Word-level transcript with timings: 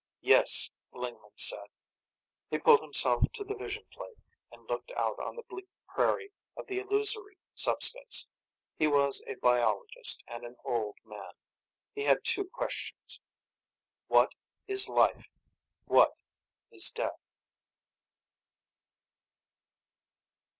"Yes," 0.23 0.71
Lingman 0.93 1.37
said. 1.37 1.67
He 2.49 2.57
pulled 2.57 2.81
himself 2.81 3.21
to 3.33 3.43
the 3.43 3.53
vision 3.53 3.83
plate 3.93 4.17
and 4.51 4.65
looked 4.67 4.89
out 4.97 5.19
on 5.19 5.35
the 5.35 5.43
bleak 5.43 5.67
prairie 5.87 6.31
of 6.57 6.65
the 6.65 6.79
illusory 6.79 7.37
sub 7.53 7.83
space. 7.83 8.25
He 8.79 8.87
was 8.87 9.21
a 9.27 9.35
biologist 9.35 10.23
and 10.25 10.43
an 10.43 10.55
old 10.65 10.97
man. 11.05 11.33
He 11.93 12.05
had 12.05 12.23
two 12.23 12.45
questions. 12.45 13.19
What 14.07 14.33
is 14.65 14.89
life? 14.89 15.27
What 15.85 16.15
is 16.71 16.89
death? 16.89 17.21